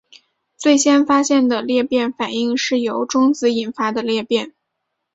[0.57, 4.55] 最先发现的裂变反应是由中子引发的裂变。